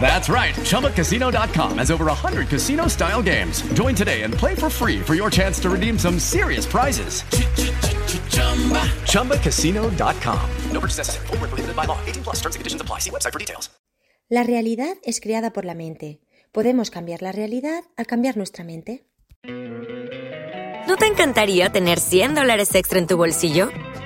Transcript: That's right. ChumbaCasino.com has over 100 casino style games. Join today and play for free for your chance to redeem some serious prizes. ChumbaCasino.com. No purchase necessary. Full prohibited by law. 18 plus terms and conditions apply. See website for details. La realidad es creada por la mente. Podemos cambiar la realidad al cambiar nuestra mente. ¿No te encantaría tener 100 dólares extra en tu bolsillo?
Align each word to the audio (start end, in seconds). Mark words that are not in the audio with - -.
That's 0.00 0.28
right. 0.28 0.54
ChumbaCasino.com 0.54 1.78
has 1.78 1.90
over 1.90 2.04
100 2.06 2.48
casino 2.48 2.86
style 2.88 3.22
games. 3.22 3.62
Join 3.72 3.94
today 3.94 4.22
and 4.22 4.34
play 4.34 4.54
for 4.54 4.68
free 4.68 5.00
for 5.00 5.14
your 5.14 5.30
chance 5.30 5.58
to 5.60 5.70
redeem 5.70 5.98
some 5.98 6.18
serious 6.18 6.66
prizes. 6.66 7.22
ChumbaCasino.com. 9.08 10.50
No 10.70 10.80
purchase 10.80 10.98
necessary. 10.98 11.26
Full 11.28 11.38
prohibited 11.38 11.74
by 11.74 11.86
law. 11.86 11.98
18 12.04 12.24
plus 12.24 12.36
terms 12.42 12.56
and 12.56 12.60
conditions 12.60 12.82
apply. 12.82 13.00
See 13.00 13.10
website 13.10 13.32
for 13.32 13.38
details. 13.38 13.70
La 14.30 14.42
realidad 14.42 14.96
es 15.02 15.20
creada 15.20 15.52
por 15.52 15.64
la 15.64 15.74
mente. 15.74 16.20
Podemos 16.50 16.90
cambiar 16.90 17.20
la 17.22 17.32
realidad 17.32 17.84
al 17.96 18.06
cambiar 18.06 18.36
nuestra 18.36 18.64
mente. 18.64 19.04
¿No 20.88 20.96
te 20.96 21.06
encantaría 21.06 21.70
tener 21.70 21.98
100 22.00 22.34
dólares 22.34 22.74
extra 22.74 22.98
en 22.98 23.06
tu 23.06 23.16
bolsillo? 23.16 23.70